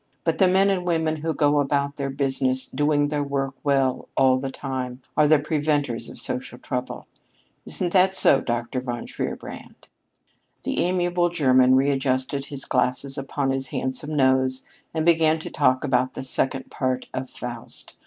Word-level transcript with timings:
But 0.23 0.39
the 0.39 0.47
men 0.47 0.71
and 0.71 0.83
women 0.83 1.17
who 1.17 1.31
go 1.31 1.59
about 1.59 1.97
their 1.97 2.09
business, 2.09 2.65
doing 2.65 3.09
their 3.09 3.21
work 3.21 3.53
well 3.63 4.07
all 4.17 4.33
of 4.33 4.41
the 4.41 4.49
time, 4.49 5.03
are 5.15 5.27
the 5.27 5.37
preventers 5.37 6.09
of 6.09 6.17
social 6.19 6.57
trouble. 6.57 7.05
Isn't 7.67 7.93
that 7.93 8.15
so, 8.15 8.41
Dr. 8.41 8.81
von 8.81 9.05
Shierbrand?" 9.05 9.87
That 10.63 10.71
amiable 10.79 11.29
German 11.29 11.75
readjusted 11.75 12.45
his 12.45 12.65
glasses 12.65 13.15
upon 13.15 13.51
his 13.51 13.67
handsome 13.67 14.15
nose 14.15 14.65
and 14.91 15.05
began 15.05 15.37
to 15.37 15.51
talk 15.51 15.83
about 15.83 16.15
the 16.15 16.23
Second 16.23 16.71
Part 16.71 17.05
of 17.13 17.29
"Faust." 17.29 17.97